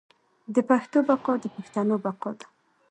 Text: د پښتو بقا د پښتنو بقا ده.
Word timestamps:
د 0.53 0.57
پښتو 0.69 0.97
بقا 1.07 1.33
د 1.43 1.45
پښتنو 1.55 1.95
بقا 2.05 2.31
ده. 2.39 2.47